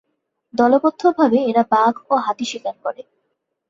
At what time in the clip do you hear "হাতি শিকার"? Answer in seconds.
2.25-2.75